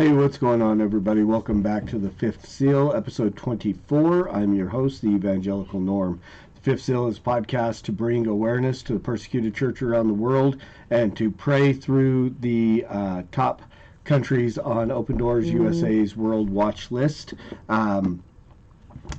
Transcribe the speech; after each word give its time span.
Hey, 0.00 0.12
what's 0.12 0.38
going 0.38 0.62
on, 0.62 0.80
everybody? 0.80 1.24
Welcome 1.24 1.60
back 1.60 1.84
to 1.88 1.98
the 1.98 2.08
Fifth 2.08 2.48
Seal, 2.48 2.94
episode 2.94 3.36
24. 3.36 4.30
I'm 4.30 4.54
your 4.54 4.70
host, 4.70 5.02
the 5.02 5.08
Evangelical 5.08 5.78
Norm. 5.78 6.22
The 6.54 6.60
Fifth 6.62 6.84
Seal 6.84 7.06
is 7.08 7.18
a 7.18 7.20
podcast 7.20 7.82
to 7.82 7.92
bring 7.92 8.26
awareness 8.26 8.82
to 8.84 8.94
the 8.94 8.98
persecuted 8.98 9.54
church 9.54 9.82
around 9.82 10.08
the 10.08 10.14
world 10.14 10.56
and 10.88 11.14
to 11.18 11.30
pray 11.30 11.74
through 11.74 12.34
the 12.40 12.86
uh, 12.88 13.24
top 13.30 13.60
countries 14.04 14.56
on 14.56 14.90
Open 14.90 15.18
Doors 15.18 15.50
USA's 15.50 16.16
World 16.16 16.48
Watch 16.48 16.90
List. 16.90 17.34
Um, 17.68 18.22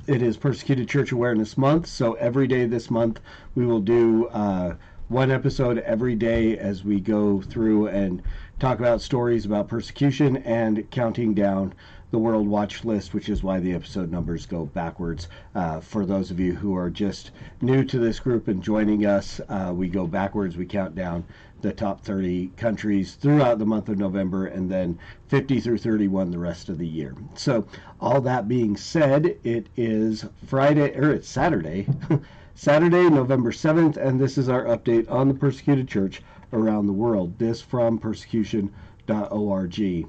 it 0.08 0.20
is 0.20 0.36
Persecuted 0.36 0.88
Church 0.88 1.12
Awareness 1.12 1.56
Month, 1.56 1.86
so 1.86 2.14
every 2.14 2.48
day 2.48 2.66
this 2.66 2.90
month 2.90 3.20
we 3.54 3.64
will 3.64 3.80
do 3.80 4.26
uh, 4.30 4.74
one 5.06 5.30
episode 5.30 5.78
every 5.78 6.16
day 6.16 6.58
as 6.58 6.82
we 6.82 6.98
go 6.98 7.40
through 7.40 7.86
and 7.86 8.20
talk 8.62 8.78
about 8.78 9.02
stories 9.02 9.44
about 9.44 9.66
persecution 9.66 10.36
and 10.36 10.88
counting 10.92 11.34
down 11.34 11.74
the 12.12 12.18
World 12.18 12.46
Watch 12.46 12.84
List, 12.84 13.12
which 13.12 13.28
is 13.28 13.42
why 13.42 13.58
the 13.58 13.72
episode 13.72 14.12
numbers 14.12 14.46
go 14.46 14.66
backwards. 14.66 15.26
Uh, 15.52 15.80
for 15.80 16.06
those 16.06 16.30
of 16.30 16.38
you 16.38 16.54
who 16.54 16.76
are 16.76 16.88
just 16.88 17.32
new 17.60 17.82
to 17.82 17.98
this 17.98 18.20
group 18.20 18.46
and 18.46 18.62
joining 18.62 19.04
us, 19.04 19.40
uh, 19.48 19.72
we 19.74 19.88
go 19.88 20.06
backwards. 20.06 20.56
We 20.56 20.64
count 20.64 20.94
down 20.94 21.24
the 21.60 21.72
top 21.72 22.02
30 22.02 22.52
countries 22.56 23.14
throughout 23.14 23.58
the 23.58 23.66
month 23.66 23.88
of 23.88 23.98
November 23.98 24.46
and 24.46 24.70
then 24.70 24.96
50 25.26 25.58
through 25.58 25.78
31 25.78 26.30
the 26.30 26.38
rest 26.38 26.68
of 26.68 26.78
the 26.78 26.86
year. 26.86 27.16
So, 27.34 27.66
all 28.00 28.20
that 28.20 28.46
being 28.46 28.76
said, 28.76 29.38
it 29.42 29.70
is 29.76 30.24
Friday, 30.46 30.96
or 30.96 31.10
it's 31.10 31.28
Saturday. 31.28 31.88
Saturday, 32.54 33.10
November 33.10 33.50
7th, 33.50 33.96
and 33.96 34.20
this 34.20 34.38
is 34.38 34.48
our 34.48 34.66
update 34.66 35.10
on 35.10 35.26
the 35.26 35.34
persecuted 35.34 35.88
church 35.88 36.22
around 36.52 36.86
the 36.86 36.92
world. 36.92 37.38
This 37.38 37.60
from 37.60 37.98
persecution.org. 37.98 40.06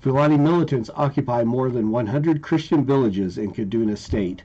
Fulani 0.00 0.38
militants 0.38 0.90
occupy 0.94 1.44
more 1.44 1.68
than 1.68 1.90
100 1.90 2.40
Christian 2.40 2.84
villages 2.84 3.36
in 3.36 3.52
Kaduna 3.52 3.98
State. 3.98 4.42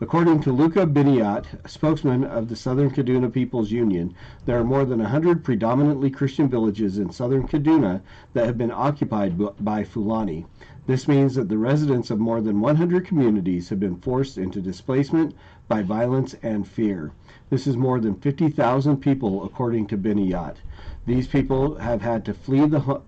According 0.00 0.40
to 0.40 0.52
Luka 0.52 0.86
Binniyat, 0.86 1.70
spokesman 1.70 2.24
of 2.24 2.48
the 2.48 2.56
Southern 2.56 2.90
Kaduna 2.90 3.32
People's 3.32 3.70
Union, 3.70 4.12
there 4.44 4.58
are 4.58 4.64
more 4.64 4.84
than 4.84 4.98
100 4.98 5.44
predominantly 5.44 6.10
Christian 6.10 6.48
villages 6.48 6.98
in 6.98 7.12
southern 7.12 7.46
Kaduna 7.46 8.00
that 8.32 8.46
have 8.46 8.58
been 8.58 8.72
occupied 8.72 9.38
by 9.60 9.84
Fulani. 9.84 10.46
This 10.86 11.06
means 11.06 11.36
that 11.36 11.48
the 11.48 11.58
residents 11.58 12.10
of 12.10 12.18
more 12.18 12.40
than 12.40 12.60
100 12.60 13.06
communities 13.06 13.68
have 13.68 13.78
been 13.78 13.96
forced 13.96 14.36
into 14.36 14.60
displacement 14.60 15.32
by 15.68 15.82
violence 15.82 16.34
and 16.42 16.66
fear. 16.66 17.12
This 17.52 17.66
is 17.66 17.76
more 17.76 18.00
than 18.00 18.14
50,000 18.14 18.96
people, 18.96 19.44
according 19.44 19.86
to 19.88 19.98
Binniyat. 19.98 20.56
These 21.04 21.26
people 21.26 21.74
have 21.74 22.00
had 22.00 22.24
to 22.24 22.32
flee 22.32 22.64
the 22.64 23.02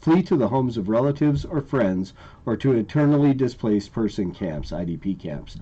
flee 0.00 0.22
to 0.24 0.36
the 0.36 0.48
homes 0.48 0.76
of 0.76 0.90
relatives 0.90 1.46
or 1.46 1.62
friends 1.62 2.12
or 2.44 2.58
to 2.58 2.72
internally 2.72 3.32
displaced 3.32 3.94
person 3.94 4.32
camps, 4.32 4.70
IDP 4.70 5.18
camps. 5.18 5.56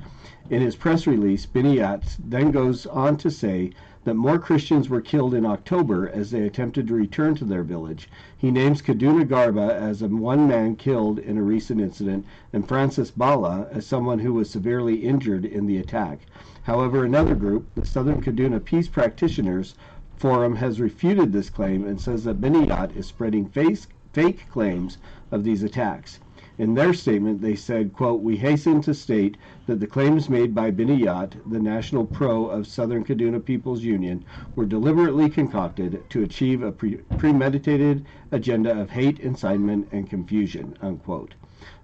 In 0.50 0.62
his 0.62 0.74
press 0.74 1.06
release, 1.06 1.46
Binniyat 1.46 2.16
then 2.18 2.50
goes 2.50 2.86
on 2.86 3.18
to 3.18 3.30
say 3.30 3.70
that 4.04 4.14
more 4.14 4.38
Christians 4.38 4.88
were 4.88 5.00
killed 5.00 5.34
in 5.34 5.46
October 5.46 6.08
as 6.08 6.30
they 6.30 6.42
attempted 6.46 6.86
to 6.86 6.94
return 6.94 7.34
to 7.34 7.44
their 7.44 7.62
village. 7.62 8.08
He 8.36 8.50
names 8.50 8.82
Kaduna 8.82 9.26
Garba 9.26 9.70
as 9.70 10.02
one 10.02 10.46
man 10.46 10.76
killed 10.76 11.18
in 11.18 11.38
a 11.38 11.42
recent 11.42 11.80
incident 11.80 12.26
and 12.52 12.68
Francis 12.68 13.10
Bala 13.10 13.66
as 13.70 13.86
someone 13.86 14.18
who 14.18 14.34
was 14.34 14.50
severely 14.50 14.96
injured 14.96 15.44
in 15.44 15.66
the 15.66 15.78
attack. 15.78 16.20
However, 16.64 17.04
another 17.04 17.34
group, 17.34 17.66
the 17.74 17.86
Southern 17.86 18.22
Kaduna 18.22 18.62
Peace 18.62 18.88
Practitioners 18.88 19.74
Forum, 20.16 20.56
has 20.56 20.80
refuted 20.80 21.32
this 21.32 21.50
claim 21.50 21.86
and 21.86 22.00
says 22.00 22.24
that 22.24 22.40
Binniyat 22.40 22.94
is 22.96 23.06
spreading 23.06 23.46
face 23.46 23.86
fake 24.12 24.48
claims 24.50 24.98
of 25.30 25.44
these 25.44 25.62
attacks. 25.62 26.20
In 26.56 26.74
their 26.74 26.94
statement, 26.94 27.40
they 27.40 27.56
said, 27.56 27.92
quote, 27.92 28.20
We 28.22 28.36
hasten 28.36 28.80
to 28.82 28.94
state 28.94 29.36
that 29.66 29.80
the 29.80 29.88
claims 29.88 30.30
made 30.30 30.54
by 30.54 30.70
Binniyat, 30.70 31.32
the 31.50 31.58
national 31.58 32.06
pro 32.06 32.46
of 32.46 32.68
Southern 32.68 33.02
Kaduna 33.02 33.44
People's 33.44 33.82
Union, 33.82 34.24
were 34.54 34.64
deliberately 34.64 35.28
concocted 35.28 36.08
to 36.10 36.22
achieve 36.22 36.62
a 36.62 36.70
pre- 36.70 36.98
premeditated 37.18 38.04
agenda 38.30 38.80
of 38.80 38.90
hate, 38.90 39.18
incitement, 39.18 39.88
and 39.90 40.08
confusion, 40.08 40.76
unquote. 40.80 41.34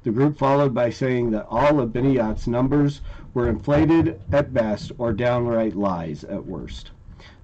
The 0.05 0.13
group 0.13 0.39
followed 0.39 0.73
by 0.73 0.91
saying 0.91 1.33
that 1.33 1.49
all 1.51 1.81
of 1.81 1.93
Binniyat's 1.93 2.47
numbers 2.47 3.01
were 3.35 3.49
inflated 3.49 4.21
at 4.31 4.55
best 4.55 4.93
or 4.99 5.13
downright 5.13 5.75
lies 5.75 6.23
at 6.23 6.47
worst. 6.47 6.93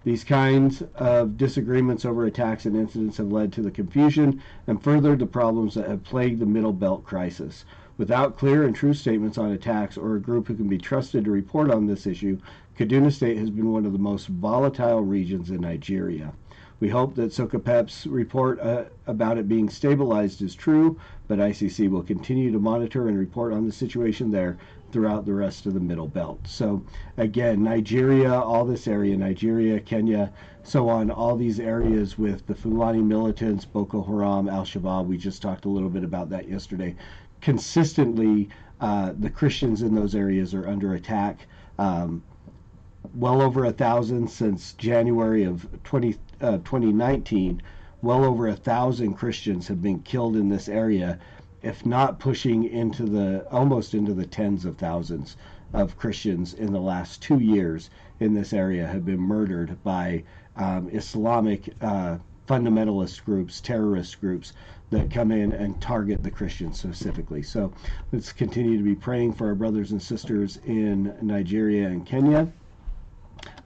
These 0.06 0.22
kinds 0.22 0.84
of 0.94 1.36
disagreements 1.36 2.04
over 2.04 2.26
attacks 2.26 2.64
and 2.64 2.76
incidents 2.76 3.16
have 3.16 3.32
led 3.32 3.52
to 3.54 3.60
the 3.60 3.72
confusion 3.72 4.40
and 4.68 4.80
furthered 4.80 5.18
the 5.18 5.26
problems 5.26 5.74
that 5.74 5.88
have 5.88 6.04
plagued 6.04 6.38
the 6.38 6.46
Middle 6.46 6.72
Belt 6.72 7.02
crisis. 7.02 7.64
Without 7.98 8.38
clear 8.38 8.62
and 8.62 8.72
true 8.72 8.94
statements 8.94 9.36
on 9.36 9.50
attacks 9.50 9.98
or 9.98 10.14
a 10.14 10.20
group 10.20 10.46
who 10.46 10.54
can 10.54 10.68
be 10.68 10.78
trusted 10.78 11.24
to 11.24 11.32
report 11.32 11.72
on 11.72 11.88
this 11.88 12.06
issue, 12.06 12.38
Kaduna 12.78 13.10
State 13.10 13.36
has 13.36 13.50
been 13.50 13.72
one 13.72 13.84
of 13.84 13.92
the 13.92 13.98
most 13.98 14.28
volatile 14.28 15.00
regions 15.00 15.50
in 15.50 15.62
Nigeria. 15.62 16.32
We 16.78 16.88
hope 16.88 17.16
that 17.16 17.32
Sokapep's 17.32 18.06
report 18.06 18.60
uh, 18.60 18.84
about 19.08 19.38
it 19.38 19.48
being 19.48 19.68
stabilized 19.68 20.40
is 20.40 20.54
true, 20.54 21.00
but 21.26 21.40
ICC 21.40 21.90
will 21.90 22.04
continue 22.04 22.52
to 22.52 22.60
monitor 22.60 23.08
and 23.08 23.18
report 23.18 23.52
on 23.52 23.66
the 23.66 23.72
situation 23.72 24.30
there 24.30 24.56
throughout 24.92 25.26
the 25.26 25.34
rest 25.34 25.66
of 25.66 25.74
the 25.74 25.80
Middle 25.80 26.06
Belt. 26.06 26.40
So, 26.46 26.82
again, 27.16 27.62
Nigeria, 27.62 28.32
all 28.32 28.64
this 28.64 28.86
area, 28.86 29.16
Nigeria, 29.16 29.80
Kenya, 29.80 30.32
so 30.62 30.88
on, 30.88 31.10
all 31.10 31.36
these 31.36 31.60
areas 31.60 32.18
with 32.18 32.46
the 32.46 32.54
Fulani 32.54 33.02
militants, 33.02 33.64
Boko 33.64 34.02
Haram, 34.02 34.48
Al 34.48 34.64
Shabaab, 34.64 35.06
we 35.06 35.16
just 35.16 35.42
talked 35.42 35.64
a 35.64 35.68
little 35.68 35.90
bit 35.90 36.04
about 36.04 36.30
that 36.30 36.48
yesterday. 36.48 36.94
Consistently, 37.40 38.48
uh, 38.80 39.12
the 39.18 39.30
Christians 39.30 39.82
in 39.82 39.94
those 39.94 40.14
areas 40.14 40.54
are 40.54 40.68
under 40.68 40.94
attack. 40.94 41.46
Um, 41.78 42.22
well 43.14 43.40
over 43.40 43.64
a 43.64 43.72
thousand 43.72 44.28
since 44.28 44.72
January 44.74 45.44
of 45.44 45.66
20, 45.84 46.16
uh, 46.40 46.58
2019. 46.58 47.62
Well 48.02 48.24
over 48.24 48.48
a 48.48 48.56
thousand 48.56 49.14
Christians 49.14 49.68
have 49.68 49.80
been 49.80 50.00
killed 50.00 50.36
in 50.36 50.48
this 50.48 50.68
area 50.68 51.18
if 51.62 51.84
not 51.86 52.18
pushing 52.18 52.64
into 52.64 53.04
the 53.04 53.46
almost 53.50 53.94
into 53.94 54.14
the 54.14 54.26
tens 54.26 54.64
of 54.64 54.76
thousands 54.76 55.36
of 55.72 55.96
Christians 55.96 56.54
in 56.54 56.72
the 56.72 56.80
last 56.80 57.22
two 57.22 57.38
years 57.38 57.90
in 58.20 58.34
this 58.34 58.52
area 58.52 58.86
have 58.86 59.04
been 59.04 59.20
murdered 59.20 59.82
by 59.82 60.22
um, 60.56 60.88
Islamic 60.92 61.74
uh, 61.80 62.18
fundamentalist 62.46 63.24
groups, 63.24 63.60
terrorist 63.60 64.20
groups 64.20 64.52
that 64.90 65.10
come 65.10 65.32
in 65.32 65.52
and 65.52 65.80
target 65.80 66.22
the 66.22 66.30
Christians 66.30 66.78
specifically. 66.78 67.42
So 67.42 67.72
let's 68.12 68.32
continue 68.32 68.76
to 68.76 68.84
be 68.84 68.94
praying 68.94 69.32
for 69.32 69.48
our 69.48 69.54
brothers 69.54 69.90
and 69.90 70.00
sisters 70.00 70.58
in 70.64 71.14
Nigeria 71.20 71.88
and 71.88 72.06
Kenya. 72.06 72.48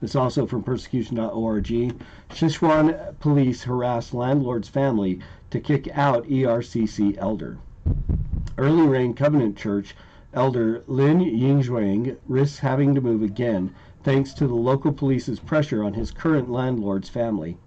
It's 0.01 0.15
also 0.15 0.47
from 0.47 0.63
persecution.org. 0.63 1.93
Sichuan 2.31 3.19
police 3.19 3.63
harass 3.63 4.13
landlord's 4.13 4.69
family 4.69 5.19
to 5.51 5.59
kick 5.59 5.87
out 5.95 6.27
ERCC 6.27 7.17
elder. 7.17 7.57
Early 8.57 8.87
Rain 8.87 9.13
Covenant 9.13 9.57
Church 9.57 9.97
elder 10.33 10.81
Li 10.87 11.03
Yingqiang 11.07 12.15
risks 12.25 12.59
having 12.59 12.95
to 12.95 13.01
move 13.01 13.21
again 13.21 13.71
thanks 14.01 14.33
to 14.35 14.47
the 14.47 14.55
local 14.55 14.93
police's 14.93 15.41
pressure 15.41 15.83
on 15.83 15.95
his 15.95 16.09
current 16.09 16.49
landlord's 16.49 17.09
family. 17.09 17.57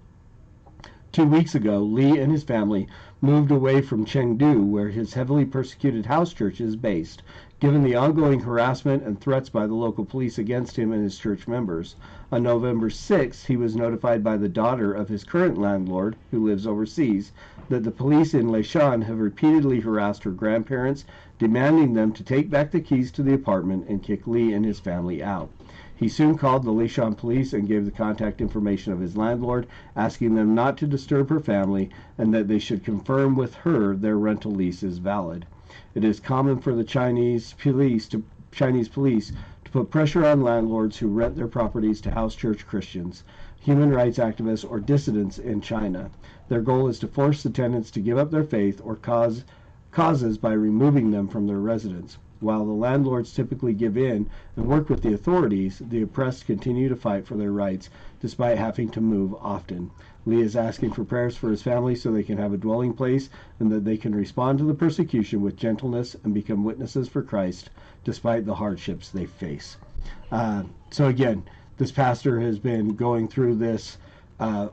Two 1.13 1.27
weeks 1.27 1.55
ago, 1.55 1.81
Lee 1.81 2.19
and 2.19 2.33
his 2.33 2.43
family 2.43 2.89
moved 3.21 3.51
away 3.51 3.83
from 3.83 4.07
Chengdu, 4.07 4.65
where 4.65 4.89
his 4.89 5.13
heavily 5.13 5.45
persecuted 5.45 6.07
house 6.07 6.33
church 6.33 6.59
is 6.59 6.75
based, 6.75 7.23
given 7.65 7.83
the 7.83 7.95
ongoing 7.95 8.41
harassment 8.41 9.03
and 9.05 9.19
threats 9.19 9.49
by 9.49 9.67
the 9.67 9.73
local 9.73 10.05
police 10.05 10.37
against 10.37 10.79
him 10.79 10.93
and 10.93 11.03
his 11.03 11.19
church 11.19 11.49
members. 11.49 11.97
On 12.31 12.43
November 12.43 12.91
6th, 12.91 13.47
he 13.47 13.57
was 13.57 13.75
notified 13.75 14.23
by 14.23 14.37
the 14.37 14.51
daughter 14.51 14.93
of 14.93 15.09
his 15.09 15.25
current 15.25 15.57
landlord, 15.57 16.15
who 16.31 16.45
lives 16.45 16.67
overseas, 16.67 17.33
that 17.71 17.83
the 17.83 17.91
police 17.91 18.35
in 18.35 18.49
Leshan 18.49 19.05
have 19.05 19.19
repeatedly 19.19 19.81
harassed 19.81 20.25
her 20.25 20.31
grandparents, 20.31 21.07
demanding 21.39 21.95
them 21.95 22.13
to 22.13 22.23
take 22.23 22.51
back 22.51 22.71
the 22.71 22.83
keys 22.83 23.11
to 23.13 23.23
the 23.23 23.33
apartment 23.33 23.87
and 23.89 24.03
kick 24.03 24.27
Lee 24.27 24.53
and 24.53 24.67
his 24.67 24.79
family 24.79 25.23
out. 25.23 25.49
He 25.97 26.07
soon 26.11 26.37
called 26.37 26.65
the 26.65 26.71
Leshan 26.71 27.17
police 27.17 27.55
and 27.55 27.67
gave 27.67 27.87
the 27.87 27.91
contact 27.91 28.43
information 28.43 28.93
of 28.93 29.01
his 29.01 29.17
landlord, 29.17 29.67
asking 29.97 30.35
them 30.35 30.55
not 30.55 30.77
to 30.77 30.87
disturb 30.87 31.31
her 31.31 31.41
family 31.41 31.89
and 32.19 32.35
that 32.35 32.47
they 32.47 32.59
should 32.59 32.85
confirm 32.85 33.37
with 33.37 33.55
her 33.55 33.97
their 33.97 34.19
rental 34.19 34.53
lease 34.53 34.83
is 34.83 34.99
valid. 34.99 35.47
It 35.93 36.05
is 36.05 36.21
common 36.21 36.61
for 36.61 36.73
the 36.73 36.85
Chinese 36.85 37.57
police 37.61 38.07
to 38.11 38.23
Chinese 38.53 38.89
police 38.89 39.33
to 39.65 39.71
put 39.73 39.91
pressure 39.91 40.25
on 40.25 40.41
landlords 40.41 40.99
who 40.99 41.09
rent 41.09 41.35
their 41.35 41.49
properties 41.49 42.01
to 42.03 42.13
house 42.13 42.37
church 42.37 42.65
Christians, 42.65 43.25
human 43.59 43.91
rights 43.91 44.19
activists, 44.19 44.65
or 44.71 44.79
dissidents 44.79 45.37
in 45.37 45.61
China. 45.61 46.11
Their 46.49 46.61
goal 46.61 46.87
is 46.87 47.01
to 47.01 47.09
force 47.09 47.43
the 47.43 47.51
tenants 47.51 47.91
to 47.91 48.01
give 48.01 48.17
up 48.17 48.31
their 48.31 48.45
faith 48.45 48.81
or 48.85 48.95
cause 48.95 49.45
causes 49.91 50.39
by 50.39 50.53
removing 50.53 51.11
them 51.11 51.27
from 51.27 51.49
their 51.49 51.59
residence. 51.59 52.19
While 52.39 52.67
the 52.67 52.73
landlords 52.73 53.33
typically 53.35 53.73
give 53.73 53.97
in 53.97 54.29
and 54.55 54.69
work 54.69 54.89
with 54.89 55.03
the 55.03 55.13
authorities, 55.13 55.83
the 55.85 56.03
oppressed 56.03 56.47
continue 56.47 56.89
to 56.89 56.95
fight 56.95 57.27
for 57.27 57.35
their 57.35 57.51
rights 57.51 57.91
despite 58.21 58.59
having 58.59 58.91
to 58.91 59.01
move 59.01 59.35
often. 59.41 59.91
Lee 60.27 60.41
is 60.41 60.57
asking 60.57 60.93
for 60.93 61.05
prayers 61.05 61.37
for 61.37 61.51
his 61.51 61.63
family 61.63 61.95
so 61.95 62.11
they 62.11 62.23
can 62.23 62.39
have 62.39 62.53
a 62.53 62.59
dwelling 62.59 62.95
place 62.95 63.29
and 63.61 63.71
that 63.71 63.85
they 63.85 63.97
can 63.97 64.15
respond 64.15 64.59
to 64.59 64.65
the 64.65 64.75
persecution 64.75 65.43
with 65.43 65.57
gentleness 65.57 66.17
and 66.25 66.33
become 66.33 66.65
witnesses 66.65 67.09
for 67.09 67.23
Christ 67.23 67.71
despite 68.05 68.47
the 68.47 68.55
hardships 68.55 69.11
they 69.11 69.27
face. 69.27 69.77
Uh, 70.31 70.65
so, 70.91 71.07
again, 71.07 71.45
this 71.77 71.93
pastor 71.93 72.41
has 72.41 72.59
been 72.59 72.95
going 72.95 73.29
through 73.29 73.57
this. 73.57 73.99
Uh, 74.41 74.69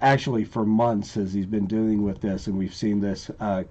actually 0.00 0.44
for 0.44 0.66
months 0.66 1.16
as 1.16 1.32
he's 1.32 1.46
been 1.46 1.66
dealing 1.66 2.02
with 2.02 2.20
this 2.20 2.48
and 2.48 2.58
we've 2.58 2.74
seen 2.74 3.00
this 3.00 3.30
uh, 3.38 3.62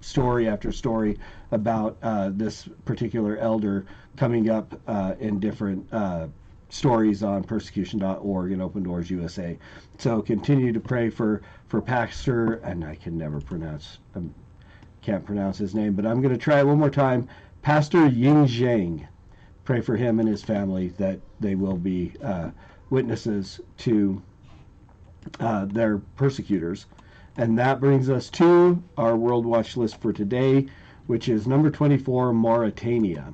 story 0.00 0.48
after 0.48 0.70
story 0.70 1.18
about 1.50 1.96
uh, 2.02 2.30
this 2.32 2.68
particular 2.84 3.36
elder 3.38 3.86
coming 4.16 4.50
up 4.50 4.78
uh, 4.86 5.14
in 5.18 5.40
different 5.40 5.86
uh, 5.92 6.26
stories 6.68 7.22
on 7.22 7.44
persecution.org 7.44 8.52
and 8.52 8.62
Open 8.62 8.82
Doors 8.82 9.10
USA. 9.10 9.58
So 9.98 10.22
continue 10.22 10.72
to 10.72 10.80
pray 10.80 11.10
for 11.10 11.42
for 11.66 11.80
Pastor, 11.80 12.54
and 12.64 12.84
I 12.84 12.94
can 12.94 13.18
never 13.18 13.40
pronounce, 13.40 13.98
I 14.14 14.18
um, 14.18 14.34
can't 15.02 15.24
pronounce 15.24 15.58
his 15.58 15.74
name, 15.74 15.94
but 15.94 16.06
I'm 16.06 16.20
going 16.22 16.32
to 16.32 16.40
try 16.40 16.60
it 16.60 16.66
one 16.66 16.78
more 16.78 16.90
time. 16.90 17.28
Pastor 17.62 18.06
Ying 18.06 18.46
Zhang. 18.46 19.06
Pray 19.64 19.82
for 19.82 19.96
him 19.96 20.18
and 20.18 20.26
his 20.26 20.42
family 20.42 20.88
that 20.96 21.20
they 21.40 21.54
will 21.54 21.76
be 21.76 22.14
uh, 22.22 22.50
witnesses 22.88 23.60
to 23.76 24.22
uh, 25.40 25.66
their 25.66 25.98
persecutors 26.16 26.86
and 27.38 27.56
that 27.56 27.78
brings 27.78 28.10
us 28.10 28.28
to 28.30 28.82
our 28.96 29.16
World 29.16 29.46
Watch 29.46 29.76
list 29.76 30.00
for 30.00 30.12
today, 30.12 30.66
which 31.06 31.28
is 31.28 31.46
number 31.46 31.70
24, 31.70 32.32
Mauritania. 32.32 33.32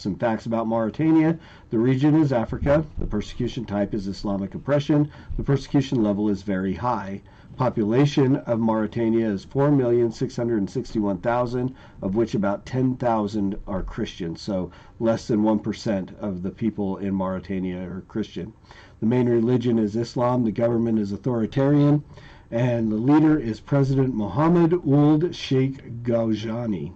Some 0.00 0.16
facts 0.16 0.46
about 0.46 0.66
Mauritania. 0.66 1.38
The 1.70 1.78
region 1.78 2.14
is 2.14 2.32
Africa. 2.32 2.84
The 2.98 3.06
persecution 3.06 3.64
type 3.64 3.94
is 3.94 4.06
Islamic 4.06 4.54
oppression. 4.54 5.10
The 5.36 5.42
persecution 5.42 6.02
level 6.02 6.28
is 6.28 6.42
very 6.42 6.74
high. 6.74 7.22
Population 7.56 8.36
of 8.36 8.60
Mauritania 8.60 9.28
is 9.28 9.44
4,661,000, 9.44 11.74
of 12.02 12.14
which 12.14 12.34
about 12.34 12.64
10,000 12.64 13.56
are 13.66 13.82
Christian. 13.82 14.36
So 14.36 14.70
less 15.00 15.26
than 15.26 15.42
1% 15.42 16.16
of 16.18 16.42
the 16.42 16.50
people 16.50 16.98
in 16.98 17.14
Mauritania 17.14 17.90
are 17.90 18.04
Christian. 18.08 18.52
The 19.00 19.06
main 19.06 19.28
religion 19.28 19.78
is 19.78 19.96
Islam. 19.96 20.44
The 20.44 20.52
government 20.52 20.98
is 20.98 21.12
authoritarian 21.12 22.04
and 22.50 22.90
the 22.90 22.96
leader 22.96 23.38
is 23.38 23.60
President 23.60 24.14
Mohammed 24.14 24.72
Ould 24.72 25.34
Sheikh 25.34 26.02
Ghazouani. 26.02 26.92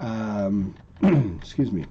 Um, 0.00 0.74
excuse 1.02 1.72
me. 1.72 1.86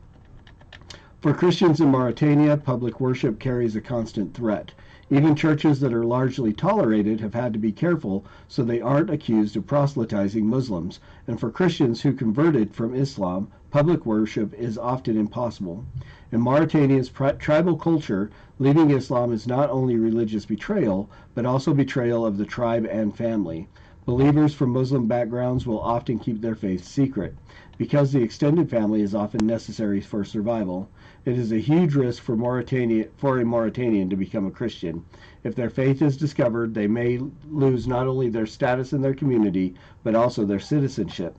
For 1.22 1.34
Christians 1.34 1.80
in 1.80 1.90
Mauritania, 1.90 2.58
public 2.58 3.00
worship 3.00 3.40
carries 3.40 3.76
a 3.76 3.82
constant 3.82 4.34
threat. 4.34 4.74
Even 5.10 5.36
churches 5.36 5.80
that 5.80 5.94
are 5.94 6.04
largely 6.04 6.54
tolerated 6.54 7.22
have 7.22 7.34
had 7.34 7.54
to 7.54 7.60
be 7.60 7.72
careful 7.72 8.26
so 8.48 8.64
they 8.64 8.82
aren't 8.82 9.10
accused 9.10 9.56
of 9.56 9.68
proselytizing 9.68 10.48
Muslims. 10.48 11.00
And 11.28 11.40
for 11.40 11.52
Christians 11.52 12.02
who 12.02 12.14
converted 12.14 12.74
from 12.74 12.96
Islam, 12.96 13.50
public 13.72 14.06
worship 14.06 14.54
is 14.54 14.78
often 14.78 15.18
impossible. 15.18 15.86
In 16.32 16.42
Mauritania's 16.42 17.10
tribal 17.10 17.76
culture, 17.76 18.30
leaving 18.58 18.92
Islam 18.92 19.32
is 19.32 19.48
not 19.48 19.70
only 19.70 19.98
religious 19.98 20.46
betrayal, 20.46 21.10
but 21.36 21.46
also 21.46 21.74
betrayal 21.74 22.26
of 22.26 22.38
the 22.38 22.46
tribe 22.46 22.88
and 22.90 23.16
family. 23.16 23.68
Believers 24.06 24.54
from 24.54 24.72
Muslim 24.72 25.08
backgrounds 25.08 25.66
will 25.66 25.80
often 25.80 26.20
keep 26.20 26.42
their 26.42 26.56
faith 26.56 26.84
secret, 26.84 27.36
because 27.78 28.12
the 28.12 28.22
extended 28.22 28.70
family 28.70 29.02
is 29.02 29.16
often 29.16 29.48
necessary 29.48 30.02
for 30.02 30.26
survival. 30.26 30.90
It 31.24 31.40
is 31.40 31.54
a 31.54 31.60
huge 31.60 31.96
risk 31.96 32.22
for 32.22 32.36
Mauritania 32.36 33.08
for 33.16 33.40
a 33.40 33.46
Mauritanian 33.46 34.10
to 34.10 34.18
become 34.18 34.46
a 34.46 34.52
Christian. 34.52 35.06
If 35.46 35.56
their 35.56 35.70
faith 35.70 36.02
is 36.02 36.18
discovered, 36.18 36.74
they 36.74 36.86
may 36.86 37.22
lose 37.50 37.88
not 37.88 38.08
only 38.08 38.28
their 38.28 38.46
status 38.46 38.92
in 38.92 39.02
their 39.02 39.14
community, 39.14 39.74
but 40.04 40.16
also 40.16 40.44
their 40.44 40.60
citizenship. 40.60 41.38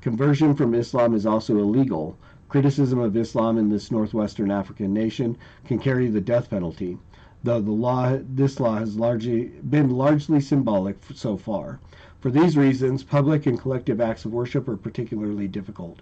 Conversion 0.00 0.56
from 0.56 0.74
Islam 0.74 1.14
is 1.14 1.26
also 1.26 1.58
illegal. 1.58 2.18
Criticism 2.48 2.98
of 2.98 3.16
Islam 3.16 3.56
in 3.56 3.68
this 3.68 3.92
northwestern 3.92 4.50
African 4.50 4.92
nation 4.92 5.38
can 5.64 5.78
carry 5.78 6.08
the 6.08 6.20
death 6.20 6.50
penalty, 6.50 6.98
though 7.42 7.60
the 7.60 7.70
law 7.70 8.18
this 8.22 8.60
law 8.60 8.76
has 8.76 8.96
largely 8.96 9.44
been 9.68 9.90
largely 9.90 10.40
symbolic 10.40 10.98
so 11.14 11.36
far. 11.36 11.80
For 12.20 12.30
these 12.30 12.56
reasons, 12.56 13.02
public 13.02 13.46
and 13.46 13.58
collective 13.58 14.00
acts 14.00 14.24
of 14.24 14.32
worship 14.32 14.68
are 14.68 14.76
particularly 14.76 15.48
difficult. 15.48 16.00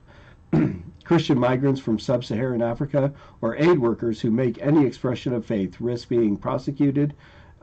Christian 1.04 1.38
migrants 1.38 1.80
from 1.80 1.98
sub 1.98 2.24
Saharan 2.24 2.62
Africa 2.62 3.12
or 3.40 3.56
aid 3.56 3.78
workers 3.78 4.20
who 4.20 4.30
make 4.30 4.60
any 4.60 4.84
expression 4.84 5.32
of 5.32 5.46
faith 5.46 5.80
risk 5.80 6.08
being 6.08 6.36
prosecuted 6.36 7.14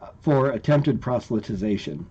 uh, 0.02 0.08
for 0.22 0.50
attempted 0.50 1.02
proselytization. 1.02 2.06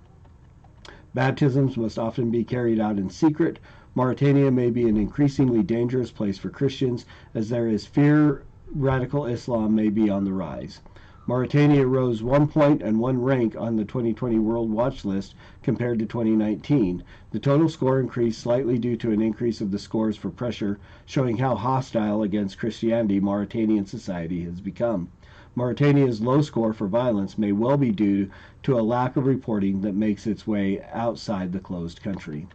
Baptisms 1.14 1.76
must 1.76 1.98
often 1.98 2.30
be 2.30 2.44
carried 2.44 2.80
out 2.80 2.98
in 2.98 3.08
secret 3.08 3.58
Mauritania 3.96 4.50
may 4.50 4.70
be 4.70 4.88
an 4.88 4.96
increasingly 4.96 5.62
dangerous 5.62 6.10
place 6.10 6.36
for 6.36 6.50
Christians 6.50 7.06
as 7.32 7.48
there 7.48 7.68
is 7.68 7.86
fear 7.86 8.42
radical 8.74 9.26
Islam 9.26 9.76
may 9.76 9.88
be 9.88 10.10
on 10.10 10.24
the 10.24 10.32
rise. 10.32 10.80
Mauritania 11.26 11.86
rose 11.86 12.22
one 12.22 12.46
point 12.46 12.82
and 12.82 13.00
one 13.00 13.22
rank 13.22 13.56
on 13.56 13.76
the 13.76 13.84
2020 13.86 14.38
World 14.40 14.70
Watch 14.70 15.06
list 15.06 15.34
compared 15.62 15.98
to 15.98 16.04
2019. 16.04 17.02
The 17.30 17.38
total 17.38 17.70
score 17.70 17.98
increased 17.98 18.42
slightly 18.42 18.76
due 18.78 18.98
to 18.98 19.10
an 19.10 19.22
increase 19.22 19.62
of 19.62 19.70
the 19.70 19.78
scores 19.78 20.18
for 20.18 20.28
pressure, 20.28 20.78
showing 21.06 21.38
how 21.38 21.54
hostile 21.54 22.22
against 22.22 22.58
Christianity 22.58 23.20
Mauritanian 23.20 23.86
society 23.86 24.44
has 24.44 24.60
become. 24.60 25.08
Mauritania's 25.54 26.20
low 26.20 26.42
score 26.42 26.74
for 26.74 26.88
violence 26.88 27.38
may 27.38 27.52
well 27.52 27.78
be 27.78 27.90
due 27.90 28.28
to 28.64 28.78
a 28.78 28.82
lack 28.82 29.16
of 29.16 29.24
reporting 29.24 29.80
that 29.80 29.94
makes 29.94 30.26
its 30.26 30.46
way 30.46 30.82
outside 30.92 31.52
the 31.52 31.58
closed 31.58 32.02
country. 32.02 32.46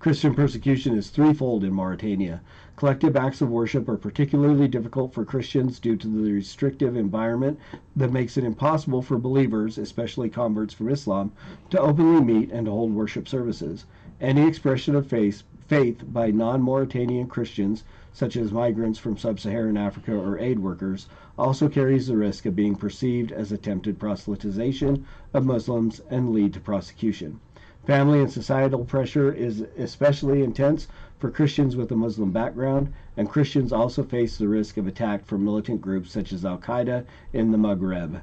Christian 0.00 0.34
persecution 0.34 0.96
is 0.96 1.08
threefold 1.08 1.64
in 1.64 1.72
Mauritania. 1.72 2.42
Collective 2.78 3.16
acts 3.16 3.40
of 3.40 3.50
worship 3.50 3.88
are 3.88 3.96
particularly 3.96 4.68
difficult 4.68 5.12
for 5.12 5.24
Christians 5.24 5.80
due 5.80 5.96
to 5.96 6.06
the 6.06 6.30
restrictive 6.30 6.94
environment 6.94 7.58
that 7.96 8.12
makes 8.12 8.36
it 8.36 8.44
impossible 8.44 9.02
for 9.02 9.18
believers, 9.18 9.78
especially 9.78 10.28
converts 10.28 10.74
from 10.74 10.88
Islam, 10.88 11.32
to 11.70 11.80
openly 11.80 12.22
meet 12.22 12.52
and 12.52 12.66
to 12.66 12.70
hold 12.70 12.94
worship 12.94 13.26
services. 13.26 13.84
Any 14.20 14.46
expression 14.46 14.94
of 14.94 15.08
faith, 15.08 15.42
faith 15.66 16.04
by 16.12 16.30
non 16.30 16.62
Mauritanian 16.62 17.26
Christians, 17.26 17.82
such 18.12 18.36
as 18.36 18.52
migrants 18.52 19.00
from 19.00 19.16
sub 19.16 19.40
Saharan 19.40 19.76
Africa 19.76 20.14
or 20.14 20.38
aid 20.38 20.60
workers, 20.60 21.08
also 21.36 21.68
carries 21.68 22.06
the 22.06 22.16
risk 22.16 22.46
of 22.46 22.54
being 22.54 22.76
perceived 22.76 23.32
as 23.32 23.50
attempted 23.50 23.98
proselytization 23.98 25.02
of 25.34 25.44
Muslims 25.44 26.00
and 26.10 26.30
lead 26.30 26.52
to 26.52 26.60
prosecution. 26.60 27.40
Family 27.88 28.20
and 28.20 28.30
societal 28.30 28.84
pressure 28.84 29.32
is 29.32 29.64
especially 29.78 30.42
intense 30.42 30.88
for 31.18 31.30
Christians 31.30 31.74
with 31.74 31.90
a 31.90 31.96
Muslim 31.96 32.30
background, 32.30 32.92
and 33.16 33.30
Christians 33.30 33.72
also 33.72 34.02
face 34.02 34.36
the 34.36 34.46
risk 34.46 34.76
of 34.76 34.86
attack 34.86 35.24
from 35.24 35.42
militant 35.42 35.80
groups 35.80 36.12
such 36.12 36.34
as 36.34 36.44
Al 36.44 36.58
Qaeda 36.58 37.06
in 37.32 37.50
the 37.50 37.56
Maghreb. 37.56 38.20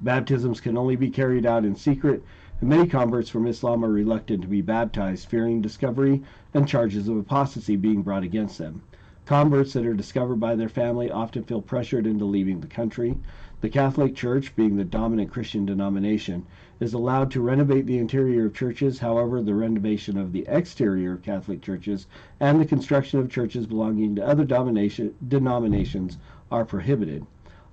Baptisms 0.00 0.60
can 0.60 0.76
only 0.76 0.96
be 0.96 1.08
carried 1.08 1.46
out 1.46 1.64
in 1.64 1.76
secret, 1.76 2.24
and 2.60 2.68
many 2.68 2.88
converts 2.88 3.28
from 3.28 3.46
Islam 3.46 3.84
are 3.84 3.92
reluctant 3.92 4.42
to 4.42 4.48
be 4.48 4.60
baptized, 4.60 5.28
fearing 5.28 5.62
discovery 5.62 6.20
and 6.52 6.66
charges 6.66 7.06
of 7.06 7.16
apostasy 7.16 7.76
being 7.76 8.02
brought 8.02 8.24
against 8.24 8.58
them. 8.58 8.82
Converts 9.24 9.72
that 9.72 9.86
are 9.86 9.94
discovered 9.94 10.40
by 10.40 10.56
their 10.56 10.68
family 10.68 11.08
often 11.08 11.44
feel 11.44 11.62
pressured 11.62 12.08
into 12.08 12.24
leaving 12.24 12.60
the 12.60 12.66
country. 12.66 13.16
The 13.60 13.68
Catholic 13.68 14.16
Church, 14.16 14.56
being 14.56 14.76
the 14.76 14.84
dominant 14.84 15.30
Christian 15.30 15.64
denomination, 15.64 16.44
is 16.80 16.92
allowed 16.92 17.30
to 17.30 17.40
renovate 17.40 17.86
the 17.86 17.98
interior 17.98 18.46
of 18.46 18.54
churches. 18.54 18.98
However, 18.98 19.40
the 19.40 19.54
renovation 19.54 20.18
of 20.18 20.32
the 20.32 20.44
exterior 20.48 21.12
of 21.12 21.22
Catholic 21.22 21.62
churches 21.62 22.08
and 22.40 22.60
the 22.60 22.64
construction 22.64 23.20
of 23.20 23.30
churches 23.30 23.66
belonging 23.66 24.16
to 24.16 24.26
other 24.26 24.44
denominations 24.44 26.18
are 26.50 26.64
prohibited. 26.64 27.24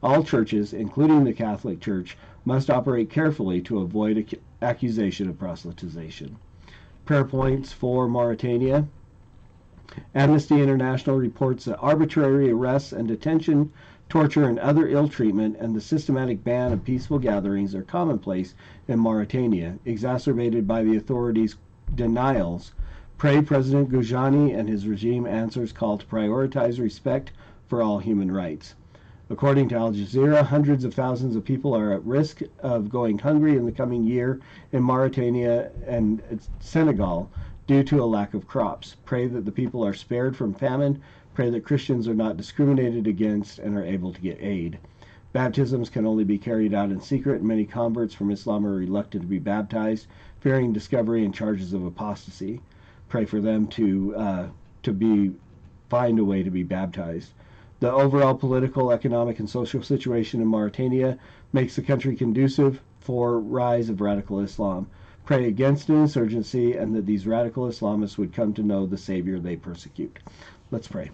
All 0.03 0.23
churches, 0.23 0.71
including 0.71 1.23
the 1.23 1.33
Catholic 1.33 1.81
Church, 1.81 2.15
must 2.45 2.69
operate 2.69 3.09
carefully 3.09 3.59
to 3.61 3.79
avoid 3.79 4.37
accusation 4.61 5.27
of 5.27 5.39
proselytization. 5.39 6.35
Prayer 7.05 7.25
points 7.25 7.73
for 7.73 8.07
Mauritania. 8.07 8.87
Amnesty 10.13 10.61
International 10.61 11.17
reports 11.17 11.65
that 11.65 11.79
arbitrary 11.79 12.51
arrests 12.51 12.91
and 12.91 13.07
detention, 13.07 13.71
torture, 14.07 14.45
and 14.45 14.59
other 14.59 14.87
ill 14.87 15.07
treatment, 15.07 15.57
and 15.59 15.75
the 15.75 15.81
systematic 15.81 16.43
ban 16.43 16.71
of 16.71 16.83
peaceful 16.83 17.17
gatherings 17.17 17.73
are 17.73 17.81
commonplace 17.81 18.53
in 18.87 18.99
Mauritania, 18.99 19.79
exacerbated 19.85 20.67
by 20.67 20.83
the 20.83 20.95
authorities' 20.95 21.57
denials. 21.95 22.73
Pray 23.17 23.41
President 23.41 23.89
Ghazouani 23.89 24.53
and 24.55 24.69
his 24.69 24.87
regime 24.87 25.25
answers 25.25 25.71
call 25.71 25.97
to 25.97 26.05
prioritize 26.05 26.79
respect 26.79 27.31
for 27.67 27.81
all 27.81 27.97
human 27.97 28.31
rights. 28.31 28.75
According 29.31 29.69
to 29.69 29.75
Al 29.75 29.91
Jazeera, 29.91 30.43
hundreds 30.43 30.83
of 30.83 30.93
thousands 30.93 31.35
of 31.35 31.43
people 31.43 31.75
are 31.75 31.93
at 31.93 32.05
risk 32.05 32.41
of 32.59 32.89
going 32.89 33.19
hungry 33.19 33.57
in 33.57 33.65
the 33.65 33.71
coming 33.71 34.03
year 34.03 34.39
in 34.71 34.81
Mauritania 34.81 35.71
and 35.85 36.21
Senegal 36.59 37.29
due 37.69 37.83
to 37.83 38.01
a 38.01 38.03
lack 38.03 38.33
of 38.33 38.47
crops. 38.47 38.95
Pray 39.05 39.27
that 39.27 39.45
the 39.45 39.51
people 39.51 39.85
are 39.85 39.93
spared 39.93 40.35
from 40.35 40.55
famine. 40.55 40.99
Pray 41.35 41.51
that 41.51 41.63
Christians 41.63 42.07
are 42.07 42.15
not 42.15 42.35
discriminated 42.35 43.05
against 43.05 43.59
and 43.59 43.77
are 43.77 43.85
able 43.85 44.11
to 44.11 44.21
get 44.21 44.41
aid. 44.41 44.79
Baptisms 45.33 45.87
can 45.87 46.07
only 46.07 46.23
be 46.23 46.39
carried 46.39 46.73
out 46.73 46.89
in 46.89 46.99
secret, 46.99 47.43
many 47.43 47.65
converts 47.65 48.15
from 48.15 48.31
Islam 48.31 48.65
are 48.65 48.73
reluctant 48.73 49.21
to 49.21 49.27
be 49.27 49.37
baptized, 49.37 50.07
fearing 50.39 50.73
discovery 50.73 51.23
and 51.23 51.31
charges 51.31 51.71
of 51.71 51.85
apostasy. 51.85 52.59
Pray 53.07 53.23
for 53.23 53.39
them 53.39 53.67
to 53.67 54.15
uh, 54.15 54.47
to 54.81 54.91
be 54.91 55.33
find 55.89 56.17
a 56.17 56.25
way 56.25 56.41
to 56.41 56.49
be 56.49 56.63
baptized. 56.63 57.33
The 57.81 57.91
overall 57.91 58.33
political, 58.33 58.91
economic, 58.91 59.37
and 59.37 59.47
social 59.47 59.83
situation 59.83 60.41
in 60.41 60.47
Mauritania 60.47 61.19
makes 61.53 61.75
the 61.75 61.83
country 61.83 62.15
conducive 62.15 62.81
for 62.99 63.39
rise 63.39 63.89
of 63.89 64.01
radical 64.01 64.39
Islam 64.39 64.87
pray 65.29 65.45
against 65.45 65.89
an 65.89 65.95
insurgency 65.95 66.75
and 66.75 66.95
that 66.95 67.05
these 67.05 67.27
radical 67.27 67.67
Islamists 67.67 68.17
would 68.17 68.33
come 68.33 68.51
to 68.51 68.63
know 68.63 68.87
the 68.87 68.97
Savior 68.97 69.37
they 69.37 69.55
persecute. 69.55 70.17
Let's 70.71 70.87
pray. 70.87 71.11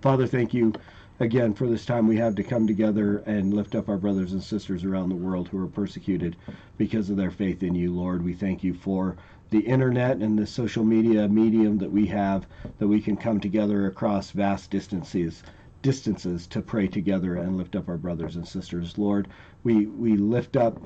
Father, 0.00 0.26
thank 0.26 0.54
you 0.54 0.72
again 1.20 1.52
for 1.52 1.66
this 1.66 1.84
time 1.84 2.08
we 2.08 2.16
have 2.16 2.34
to 2.36 2.42
come 2.42 2.66
together 2.66 3.18
and 3.26 3.52
lift 3.52 3.74
up 3.74 3.90
our 3.90 3.98
brothers 3.98 4.32
and 4.32 4.42
sisters 4.42 4.82
around 4.82 5.10
the 5.10 5.14
world 5.14 5.48
who 5.48 5.62
are 5.62 5.66
persecuted 5.66 6.36
because 6.78 7.10
of 7.10 7.18
their 7.18 7.30
faith 7.30 7.62
in 7.62 7.74
you, 7.74 7.92
Lord. 7.92 8.24
We 8.24 8.32
thank 8.32 8.64
you 8.64 8.72
for 8.72 9.14
the 9.50 9.60
internet 9.60 10.22
and 10.22 10.38
the 10.38 10.46
social 10.46 10.82
media 10.82 11.28
medium 11.28 11.76
that 11.76 11.92
we 11.92 12.06
have 12.06 12.46
that 12.78 12.88
we 12.88 13.02
can 13.02 13.18
come 13.18 13.40
together 13.40 13.84
across 13.84 14.30
vast 14.30 14.70
distances 14.70 15.42
distances 15.82 16.46
to 16.46 16.62
pray 16.62 16.88
together 16.88 17.34
and 17.36 17.58
lift 17.58 17.76
up 17.76 17.90
our 17.90 17.98
brothers 17.98 18.36
and 18.36 18.48
sisters. 18.48 18.96
Lord, 18.96 19.28
we 19.64 19.84
we 19.84 20.16
lift 20.16 20.56
up 20.56 20.80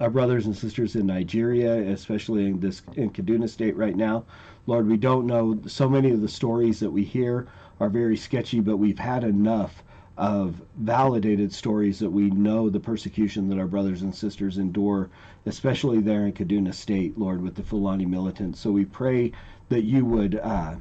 our 0.00 0.10
brothers 0.10 0.46
and 0.46 0.56
sisters 0.56 0.96
in 0.96 1.06
Nigeria, 1.06 1.74
especially 1.92 2.46
in 2.46 2.60
this 2.60 2.82
in 2.94 3.10
Kaduna 3.10 3.48
State 3.48 3.76
right 3.76 3.96
now. 3.96 4.24
Lord, 4.66 4.86
we 4.86 4.96
don't 4.96 5.26
know 5.26 5.60
so 5.66 5.88
many 5.88 6.10
of 6.10 6.20
the 6.20 6.28
stories 6.28 6.80
that 6.80 6.90
we 6.90 7.04
hear 7.04 7.48
are 7.80 7.88
very 7.88 8.16
sketchy, 8.16 8.60
but 8.60 8.76
we've 8.76 8.98
had 8.98 9.24
enough 9.24 9.82
of 10.16 10.60
validated 10.76 11.52
stories 11.52 12.00
that 12.00 12.10
we 12.10 12.28
know 12.30 12.68
the 12.68 12.80
persecution 12.80 13.48
that 13.48 13.58
our 13.58 13.68
brothers 13.68 14.02
and 14.02 14.12
sisters 14.12 14.58
endure, 14.58 15.08
especially 15.46 16.00
there 16.00 16.26
in 16.26 16.32
Kaduna 16.32 16.74
State, 16.74 17.16
Lord, 17.16 17.40
with 17.40 17.54
the 17.54 17.62
Fulani 17.62 18.04
militants. 18.04 18.58
So 18.58 18.72
we 18.72 18.84
pray 18.84 19.32
that 19.68 19.84
you 19.84 20.04
would 20.04 20.40
uh, 20.42 20.74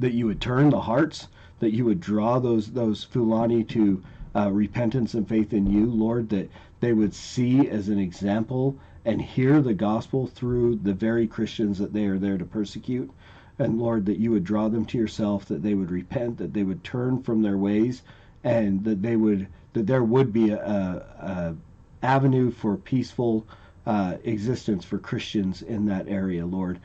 that 0.00 0.12
you 0.12 0.26
would 0.26 0.40
turn 0.40 0.70
the 0.70 0.80
hearts, 0.80 1.28
that 1.60 1.72
you 1.74 1.84
would 1.84 2.00
draw 2.00 2.38
those 2.38 2.72
those 2.72 3.04
Fulani 3.04 3.62
to 3.64 4.02
uh, 4.34 4.50
repentance 4.50 5.14
and 5.14 5.28
faith 5.28 5.52
in 5.52 5.66
you, 5.70 5.86
Lord, 5.86 6.28
that 6.30 6.50
they 6.80 6.92
would 6.92 7.14
see 7.14 7.68
as 7.68 7.88
an 7.88 7.98
example 7.98 8.76
and 9.04 9.22
hear 9.22 9.60
the 9.60 9.74
gospel 9.74 10.26
through 10.26 10.76
the 10.76 10.92
very 10.92 11.26
Christians 11.26 11.78
that 11.78 11.92
they 11.92 12.06
are 12.06 12.18
there 12.18 12.36
to 12.36 12.44
persecute. 12.44 13.10
And 13.58 13.78
Lord, 13.78 14.04
that 14.06 14.18
you 14.18 14.32
would 14.32 14.44
draw 14.44 14.68
them 14.68 14.84
to 14.86 14.98
yourself, 14.98 15.46
that 15.46 15.62
they 15.62 15.74
would 15.74 15.90
repent, 15.90 16.38
that 16.38 16.52
they 16.52 16.64
would 16.64 16.84
turn 16.84 17.22
from 17.22 17.40
their 17.40 17.56
ways, 17.56 18.02
and 18.44 18.84
that 18.84 19.02
they 19.02 19.16
would 19.16 19.48
that 19.72 19.86
there 19.86 20.02
would 20.02 20.32
be 20.32 20.50
a, 20.50 20.58
a, 20.58 21.56
avenue 22.02 22.50
for 22.50 22.76
peaceful 22.76 23.46
uh, 23.86 24.16
existence 24.24 24.84
for 24.84 24.98
Christians 24.98 25.62
in 25.62 25.86
that 25.86 26.08
area, 26.08 26.46
Lord. 26.46 26.80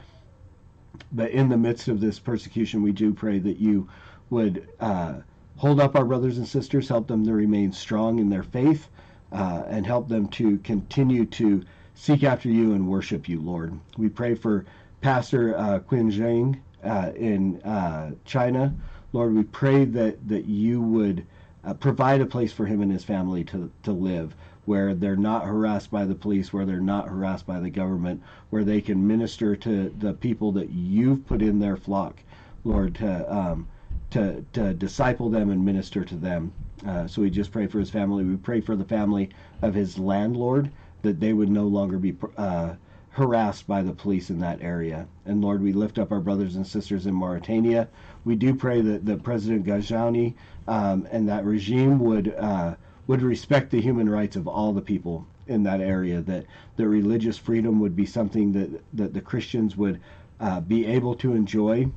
But 1.12 1.32
in 1.32 1.50
the 1.50 1.58
midst 1.58 1.88
of 1.88 2.00
this 2.00 2.20
persecution, 2.20 2.82
we 2.82 2.92
do 2.92 3.14
pray 3.14 3.40
that 3.40 3.58
you 3.58 3.88
would 4.30 4.68
uh, 4.80 5.16
hold 5.58 5.80
up 5.80 5.96
our 5.96 6.06
brothers 6.06 6.38
and 6.38 6.48
sisters, 6.48 6.88
help 6.88 7.08
them 7.08 7.26
to 7.26 7.34
remain 7.34 7.72
strong 7.72 8.20
in 8.20 8.30
their 8.30 8.44
faith, 8.44 8.90
uh, 9.32 9.64
and 9.68 9.86
help 9.86 10.08
them 10.08 10.28
to 10.30 10.58
continue 10.60 11.26
to 11.26 11.64
seek 11.96 12.24
after 12.24 12.50
you 12.50 12.74
and 12.74 12.88
worship 12.88 13.30
you, 13.30 13.40
Lord. 13.40 13.78
We 13.98 14.10
pray 14.10 14.36
for 14.36 14.66
Pastor 15.02 15.58
uh, 15.58 15.80
Qin 15.80 16.12
Zheng 16.12 16.60
uh, 16.84 17.12
in 17.16 17.62
uh, 17.62 18.12
China. 18.26 18.74
Lord, 19.14 19.36
we 19.36 19.44
pray 19.44 19.86
that, 19.86 20.28
that 20.28 20.46
you 20.46 20.82
would 20.82 21.26
uh, 21.64 21.74
provide 21.74 22.22
a 22.22 22.26
place 22.26 22.52
for 22.52 22.66
him 22.66 22.82
and 22.82 22.92
his 22.92 23.04
family 23.04 23.44
to, 23.46 23.72
to 23.84 23.92
live 23.92 24.34
where 24.66 24.94
they're 24.94 25.16
not 25.16 25.46
harassed 25.46 25.90
by 25.90 26.06
the 26.06 26.16
police, 26.16 26.54
where 26.54 26.66
they're 26.66 26.80
not 26.80 27.08
harassed 27.08 27.46
by 27.46 27.60
the 27.60 27.70
government, 27.70 28.22
where 28.52 28.64
they 28.64 28.80
can 28.80 29.06
minister 29.08 29.56
to 29.56 29.90
the 29.98 30.14
people 30.14 30.52
that 30.52 30.70
you've 30.70 31.26
put 31.28 31.42
in 31.42 31.60
their 31.60 31.76
flock, 31.76 32.22
Lord, 32.64 32.96
to 32.96 33.36
um, 33.36 33.68
to, 34.12 34.46
to 34.54 34.74
disciple 34.74 35.30
them 35.30 35.50
and 35.50 35.66
minister 35.66 36.06
to 36.06 36.16
them. 36.16 36.54
Uh, 36.86 37.08
so 37.08 37.22
we 37.22 37.30
just 37.30 37.52
pray 37.52 37.68
for 37.68 37.80
his 37.80 37.90
family. 37.90 38.24
We 38.24 38.36
pray 38.36 38.62
for 38.62 38.76
the 38.76 38.86
family 38.86 39.30
of 39.62 39.74
his 39.74 39.98
landlord 39.98 40.72
that 41.02 41.20
they 41.20 41.34
would 41.34 41.50
no 41.50 41.66
longer 41.66 41.98
be 41.98 42.16
uh, 42.38 42.76
harassed 43.12 43.68
by 43.68 43.82
the 43.82 43.94
police 43.94 44.30
in 44.30 44.40
that 44.40 44.62
area. 44.62 45.08
And 45.26 45.42
Lord, 45.42 45.62
we 45.62 45.74
lift 45.74 46.00
up 46.00 46.12
our 46.12 46.20
brothers 46.20 46.56
and 46.56 46.66
sisters 46.66 47.06
in 47.06 47.14
Mauritania. 47.14 47.88
We 48.24 48.36
do 48.36 48.54
pray 48.56 48.82
that, 48.82 49.06
that 49.06 49.24
President 49.24 49.66
Ghazouani 49.66 50.34
um, 50.68 51.08
and 51.12 51.28
that 51.28 51.46
regime 51.46 52.00
would 52.00 52.34
uh, 52.36 52.76
would 53.08 53.22
respect 53.22 53.72
the 53.72 53.82
human 53.82 54.10
rights 54.10 54.36
of 54.36 54.48
all 54.48 54.72
the 54.72 54.82
people 54.82 55.26
in 55.48 55.64
that 55.64 55.82
area. 55.82 56.22
That 56.22 56.46
the 56.78 56.88
religious 56.88 57.38
freedom 57.38 57.80
would 57.80 57.96
be 57.96 58.06
something 58.06 58.54
that 58.54 58.82
that 58.94 59.14
the 59.14 59.22
Christians 59.22 59.76
would 59.76 60.00
uh, 60.40 60.62
be 60.62 60.86
able 60.86 61.16
to 61.16 61.34
enjoy 61.34 61.92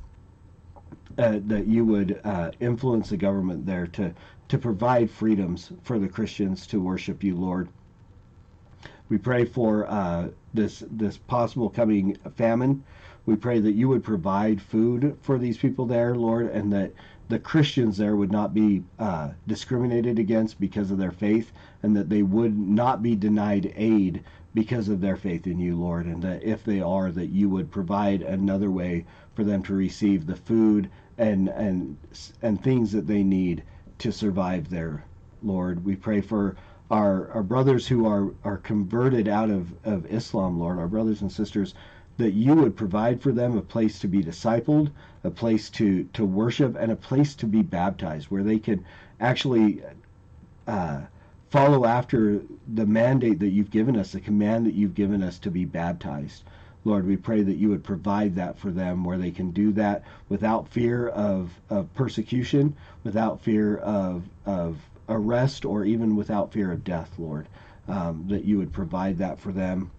uh, 1.17 1.39
that 1.47 1.67
you 1.67 1.85
would 1.85 2.19
uh, 2.23 2.51
influence 2.59 3.09
the 3.09 3.17
government 3.17 3.65
there 3.65 3.87
to 3.87 4.13
to 4.47 4.57
provide 4.57 5.09
freedoms 5.09 5.71
for 5.81 5.97
the 5.97 6.07
Christians 6.07 6.67
to 6.67 6.79
worship 6.79 7.23
you, 7.23 7.35
Lord. 7.35 7.67
We 9.09 9.17
pray 9.17 9.45
for 9.45 9.87
uh, 9.87 10.29
this 10.53 10.83
this 10.91 11.17
possible 11.17 11.69
coming 11.69 12.17
famine. 12.35 12.83
We 13.25 13.35
pray 13.35 13.59
that 13.59 13.73
you 13.73 13.87
would 13.89 14.03
provide 14.03 14.61
food 14.61 15.17
for 15.21 15.39
these 15.39 15.57
people 15.57 15.85
there, 15.85 16.15
Lord, 16.15 16.47
and 16.47 16.71
that 16.73 16.93
the 17.27 17.39
Christians 17.39 17.97
there 17.97 18.15
would 18.15 18.31
not 18.31 18.53
be 18.53 18.83
uh, 18.99 19.31
discriminated 19.47 20.19
against 20.19 20.59
because 20.59 20.91
of 20.91 20.99
their 20.99 21.11
faith, 21.11 21.51
and 21.81 21.95
that 21.95 22.09
they 22.09 22.21
would 22.21 22.57
not 22.57 23.01
be 23.01 23.15
denied 23.15 23.73
aid 23.75 24.23
because 24.53 24.89
of 24.89 25.01
their 25.01 25.17
faith 25.17 25.47
in 25.47 25.59
you, 25.59 25.75
Lord, 25.75 26.05
and 26.05 26.21
that 26.21 26.43
if 26.43 26.63
they 26.63 26.81
are, 26.81 27.11
that 27.11 27.27
you 27.27 27.49
would 27.49 27.71
provide 27.71 28.21
another 28.21 28.71
way 28.71 29.05
for 29.35 29.43
them 29.43 29.61
to 29.63 29.73
receive 29.73 30.25
the 30.25 30.35
food 30.35 30.89
and 31.17 31.49
and 31.49 31.97
and 32.41 32.63
things 32.63 32.91
that 32.91 33.07
they 33.07 33.23
need 33.23 33.63
to 33.99 34.11
survive 34.11 34.69
there, 34.69 35.03
Lord. 35.43 35.85
We 35.85 35.95
pray 35.95 36.21
for 36.21 36.55
our 36.89 37.31
our 37.31 37.43
brothers 37.43 37.87
who 37.87 38.05
are 38.07 38.31
are 38.43 38.57
converted 38.57 39.27
out 39.27 39.49
of 39.49 39.73
of 39.83 40.05
Islam, 40.11 40.59
Lord, 40.59 40.79
our 40.79 40.87
brothers 40.87 41.21
and 41.21 41.31
sisters 41.31 41.73
that 42.17 42.31
you 42.31 42.53
would 42.53 42.77
provide 42.77 43.21
for 43.21 43.31
them 43.33 43.57
a 43.57 43.61
place 43.61 43.99
to 43.99 44.07
be 44.07 44.23
discipled, 44.23 44.89
a 45.23 45.29
place 45.29 45.69
to 45.71 46.05
to 46.13 46.25
worship, 46.25 46.75
and 46.79 46.91
a 46.91 46.95
place 46.95 47.35
to 47.35 47.45
be 47.45 47.61
baptized, 47.61 48.27
where 48.27 48.43
they 48.43 48.59
can 48.59 48.83
actually 49.19 49.81
uh, 50.67 51.01
follow 51.49 51.85
after 51.85 52.41
the 52.73 52.85
mandate 52.85 53.39
that 53.39 53.49
you've 53.49 53.71
given 53.71 53.97
us, 53.97 54.11
the 54.11 54.19
command 54.19 54.65
that 54.65 54.73
you've 54.73 54.95
given 54.95 55.21
us 55.21 55.39
to 55.39 55.51
be 55.51 55.65
baptized. 55.65 56.43
Lord, 56.85 57.07
we 57.07 57.17
pray 57.17 57.41
that 57.41 57.57
you 57.57 57.69
would 57.69 57.83
provide 57.83 58.35
that 58.35 58.57
for 58.57 58.71
them 58.71 59.03
where 59.03 59.17
they 59.17 59.31
can 59.31 59.49
do 59.51 59.71
that 59.73 60.03
without 60.29 60.67
fear 60.69 61.07
of, 61.09 61.51
of 61.69 61.93
persecution, 61.95 62.75
without 63.03 63.41
fear 63.41 63.77
of, 63.77 64.23
of 64.45 64.77
arrest, 65.09 65.65
or 65.65 65.83
even 65.83 66.15
without 66.15 66.53
fear 66.53 66.71
of 66.71 66.83
death, 66.83 67.11
Lord. 67.17 67.47
Um, 67.87 68.25
that 68.29 68.45
you 68.45 68.57
would 68.57 68.73
provide 68.73 69.17
that 69.19 69.39
for 69.39 69.51
them. 69.51 69.91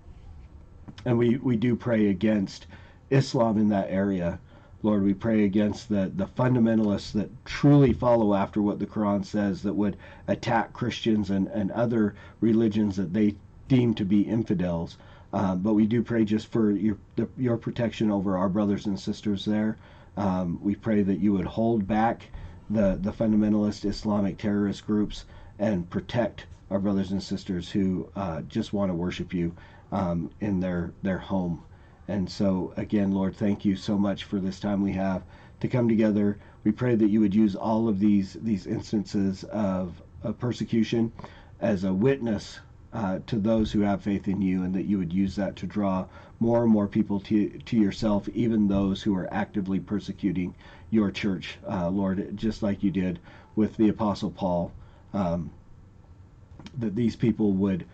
And 1.05 1.19
we, 1.19 1.37
we 1.37 1.57
do 1.57 1.76
pray 1.76 2.09
against 2.09 2.66
Islam 3.11 3.59
in 3.59 3.69
that 3.69 3.90
area. 3.90 4.40
Lord, 4.83 5.02
we 5.02 5.14
pray 5.14 5.45
against 5.45 5.88
the, 5.88 6.11
the 6.14 6.26
fundamentalists 6.26 7.12
that 7.12 7.31
truly 7.45 7.93
follow 7.93 8.35
after 8.35 8.61
what 8.62 8.78
the 8.78 8.87
Quran 8.87 9.25
says, 9.25 9.62
that 9.62 9.75
would 9.75 9.97
attack 10.28 10.73
Christians 10.73 11.31
and, 11.31 11.49
and 11.49 11.71
other 11.73 12.14
religions 12.40 12.97
that 12.97 13.12
they 13.12 13.37
deem 13.69 13.95
to 13.95 14.05
be 14.05 14.23
infidels. 14.23 14.99
Uh, 15.33 15.54
but 15.54 15.75
we 15.75 15.87
do 15.87 16.02
pray 16.02 16.25
just 16.25 16.47
for 16.47 16.71
your 16.71 16.97
the, 17.16 17.28
your 17.37 17.56
protection 17.56 18.11
over 18.11 18.37
our 18.37 18.49
brothers 18.49 18.87
and 18.87 18.99
sisters 18.99 19.45
there. 19.45 19.76
Um, 20.16 20.59
we 20.62 20.75
pray 20.75 21.02
that 21.02 21.18
you 21.21 21.33
would 21.33 21.47
hold 21.47 21.87
back 21.87 22.28
the 22.71 22.99
the 23.00 23.12
fundamentalist 23.12 23.85
Islamic 23.85 24.38
terrorist 24.38 24.87
groups 24.87 25.25
and 25.59 25.88
protect 25.90 26.47
our 26.71 26.78
brothers 26.78 27.12
and 27.12 27.23
sisters 27.23 27.71
who 27.71 28.09
uh, 28.16 28.42
just 28.42 28.73
want 28.73 28.90
to 28.90 28.95
worship 28.95 29.33
you 29.33 29.54
um, 29.92 30.30
in 30.40 30.61
their 30.61 30.92
their 31.02 31.18
home. 31.18 31.62
And 32.09 32.30
so, 32.30 32.73
again, 32.76 33.12
Lord, 33.12 33.35
thank 33.35 33.64
you 33.64 33.75
so 33.75 33.99
much 33.99 34.25
for 34.25 34.38
this 34.38 34.61
time 34.61 34.80
we 34.80 34.92
have 34.92 35.23
to 35.61 35.68
come 35.68 35.88
together. 35.88 36.38
We 36.64 36.73
pray 36.73 36.95
that 36.95 37.11
you 37.11 37.21
would 37.21 37.35
use 37.35 37.56
all 37.56 37.88
of 37.88 37.99
these 37.99 38.35
these 38.42 38.66
instances 38.66 39.45
of, 39.45 40.02
of 40.23 40.38
persecution 40.38 41.12
as 41.61 41.85
a 41.85 41.92
witness 41.92 42.61
uh, 42.97 43.21
to 43.26 43.38
those 43.38 43.73
who 43.73 43.81
have 43.81 44.03
faith 44.03 44.26
in 44.26 44.41
you, 44.43 44.62
and 44.65 44.75
that 44.75 44.87
you 44.87 44.99
would 44.99 45.12
use 45.12 45.37
that 45.37 45.57
to 45.57 45.67
draw 45.67 46.07
more 46.41 46.62
and 46.65 46.73
more 46.73 46.88
people 46.88 47.21
to 47.21 47.50
to 47.50 47.76
yourself, 47.76 48.29
even 48.31 48.69
those 48.69 49.03
who 49.03 49.15
are 49.15 49.33
actively 49.33 49.79
persecuting 49.81 50.55
your 50.91 51.11
church, 51.11 51.59
uh, 51.69 51.91
Lord, 51.91 52.37
just 52.37 52.62
like 52.62 52.83
you 52.83 52.91
did 52.91 53.19
with 53.55 53.76
the 53.76 53.91
Apostle 53.91 54.31
Paul. 54.31 54.73
Um, 55.12 55.50
that 56.79 56.97
these 56.97 57.17
people 57.17 57.53
would 57.53 57.85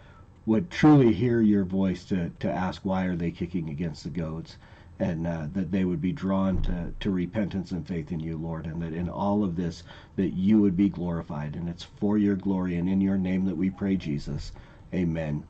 would 0.47 0.71
truly 0.71 1.13
hear 1.13 1.41
your 1.41 1.65
voice 1.65 2.05
to, 2.05 2.31
to 2.41 2.51
ask 2.51 2.83
why 2.85 3.05
are 3.05 3.17
they 3.17 3.31
kicking 3.31 3.71
against 3.71 4.05
the 4.05 4.11
goats 4.11 4.57
and 4.99 5.27
uh, 5.27 5.47
that 5.53 5.71
they 5.71 5.85
would 5.85 6.01
be 6.01 6.13
drawn 6.13 6.61
to, 6.63 6.93
to 7.01 7.11
repentance 7.11 7.71
and 7.73 7.87
faith 7.87 8.11
in 8.13 8.21
you 8.21 8.37
lord 8.37 8.67
and 8.67 8.83
that 8.83 8.93
in 8.93 9.09
all 9.09 9.45
of 9.45 9.57
this 9.57 9.83
that 10.17 10.31
you 10.35 10.61
would 10.61 10.77
be 10.77 10.89
glorified 10.89 11.55
and 11.57 11.69
it's 11.69 11.85
for 11.85 12.19
your 12.19 12.37
glory 12.37 12.77
and 12.77 12.89
in 12.89 13.01
your 13.01 13.19
name 13.19 13.45
that 13.45 13.57
we 13.57 13.71
pray 13.71 13.97
jesus 13.97 14.53
amen. 14.95 15.45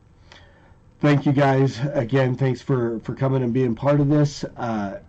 Thank 1.00 1.26
you 1.26 1.32
guys 1.32 1.80
again. 1.94 2.36
Thanks 2.36 2.62
for 2.62 3.00
for 3.00 3.14
coming 3.14 3.42
and 3.42 3.52
being 3.52 3.74
part 3.74 4.00
of 4.00 4.08
this. 4.08 4.44
Uh, 4.56 5.00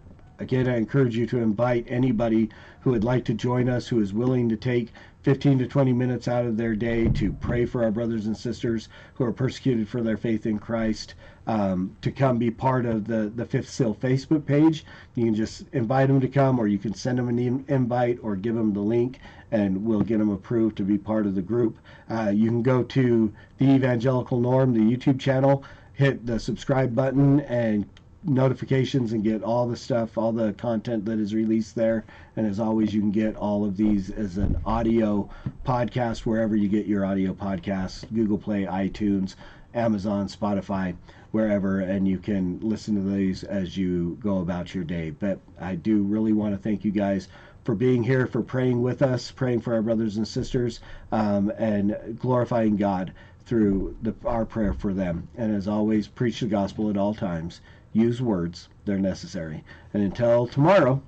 again 0.44 0.68
i 0.68 0.78
encourage 0.78 1.16
you 1.16 1.26
to 1.26 1.40
invite 1.40 1.86
anybody 1.88 2.50
who 2.82 2.92
would 2.92 3.04
like 3.04 3.24
to 3.24 3.34
join 3.34 3.70
us 3.70 3.88
who 3.88 4.02
is 4.02 4.14
willing 4.14 4.50
to 4.50 4.58
take 4.58 4.92
15 5.24 5.60
to 5.60 5.68
20 5.68 5.94
minutes 5.94 6.28
out 6.28 6.46
of 6.46 6.58
their 6.58 6.76
day 6.76 7.08
to 7.08 7.32
pray 7.32 7.66
for 7.66 7.82
our 7.82 7.92
brothers 7.92 8.26
and 8.26 8.36
sisters 8.36 8.90
who 9.14 9.24
are 9.24 9.32
persecuted 9.32 9.88
for 9.88 10.02
their 10.02 10.18
faith 10.18 10.46
in 10.46 10.60
Christ, 10.60 11.14
um, 11.48 11.96
to 12.02 12.12
come 12.12 12.38
be 12.38 12.52
part 12.52 12.86
of 12.86 13.08
the, 13.08 13.32
the 13.34 13.46
Fifth 13.46 13.70
Seal 13.70 13.96
Facebook 13.96 14.46
page. 14.46 14.84
You 15.16 15.24
can 15.24 15.34
just 15.34 15.64
invite 15.72 16.10
them 16.10 16.20
to 16.20 16.28
come, 16.28 16.60
or 16.60 16.68
you 16.68 16.78
can 16.78 16.94
send 16.94 17.18
them 17.18 17.30
an 17.30 17.64
invite 17.70 18.20
or 18.22 18.36
give 18.36 18.56
them 18.56 18.74
the 18.74 18.82
link, 18.82 19.20
and 19.52 19.86
we'll 19.86 20.02
get 20.02 20.18
them 20.18 20.30
approved 20.30 20.76
to 20.78 20.84
be 20.84 20.98
part 20.98 21.26
of 21.26 21.36
the 21.36 21.42
group. 21.42 21.78
Uh, 22.10 22.32
you 22.36 22.50
can 22.50 22.62
go 22.62 22.84
to 22.84 23.32
the 23.60 23.70
Evangelical 23.70 24.42
Norm, 24.42 24.74
the 24.74 24.82
YouTube 24.82 25.22
channel, 25.22 25.64
hit 25.94 26.26
the 26.26 26.38
subscribe 26.38 26.94
button, 26.94 27.40
and 27.42 27.86
notifications 28.26 29.14
and 29.14 29.24
get 29.24 29.44
all 29.44 29.68
the 29.68 29.76
stuff, 29.76 30.18
all 30.18 30.32
the 30.32 30.54
content 30.54 31.06
that 31.06 31.20
is 31.20 31.34
released 31.34 31.76
there. 31.76 32.06
And 32.36 32.48
as 32.48 32.60
always, 32.60 32.94
you 32.94 33.02
can 33.02 33.12
get 33.12 33.36
all 33.36 33.66
of 33.66 33.78
these 33.78 34.10
as 34.10 34.38
an 34.38 34.60
audio 34.66 35.30
podcast 35.66 36.20
wherever 36.20 36.56
you 36.56 36.70
get 36.70 36.86
your 36.86 37.06
audio 37.06 37.34
podcasts 37.34 38.06
Google 38.14 38.38
Play, 38.38 38.66
iTunes, 38.66 39.36
Amazon, 39.74 40.28
Spotify, 40.28 40.96
wherever. 41.32 41.82
And 41.82 42.08
you 42.08 42.18
can 42.18 42.60
listen 42.62 42.96
to 42.96 43.02
these 43.02 43.44
as 43.44 43.76
you 43.76 44.18
go 44.22 44.40
about 44.40 44.74
your 44.74 44.84
day. 44.84 45.10
But 45.10 45.40
I 45.60 45.76
do 45.76 46.04
really 46.04 46.34
want 46.34 46.54
to 46.54 46.62
thank 46.62 46.86
you 46.86 46.92
guys 46.92 47.28
for 47.64 47.76
being 47.76 48.04
here, 48.04 48.28
for 48.28 48.42
praying 48.42 48.82
with 48.82 49.02
us, 49.02 49.32
praying 49.32 49.62
for 49.62 49.74
our 49.74 49.82
brothers 49.82 50.18
and 50.18 50.28
sisters, 50.28 50.82
um, 51.12 51.52
and 51.58 52.18
glorifying 52.20 52.76
God 52.76 53.14
through 53.46 53.96
the, 54.02 54.14
our 54.26 54.46
prayer 54.46 54.74
for 54.74 54.94
them. 54.94 55.28
And 55.38 55.54
as 55.56 55.68
always, 55.68 56.08
preach 56.08 56.40
the 56.40 56.48
gospel 56.48 56.90
at 56.90 56.98
all 56.98 57.14
times 57.14 57.62
use 57.94 58.22
words, 58.22 58.68
they're 58.86 59.00
necessary. 59.00 59.64
And 59.94 60.04
until 60.04 60.48
tomorrow, 60.48 61.02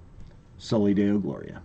Soli 0.57 0.93
Deo 0.93 1.17
Gloria. 1.17 1.61